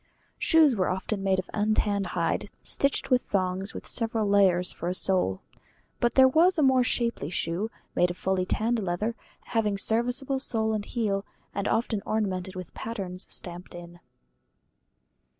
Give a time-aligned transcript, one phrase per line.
[0.39, 4.95] Shoes were often made of untanned hide stitched with thongs, with several layers for a
[4.95, 5.43] sole.
[5.99, 10.73] But there was a more shapely shoe, made of fully tanned leather, having serviceable sole
[10.73, 13.99] and heel, and often ornamented with patterns stamped in.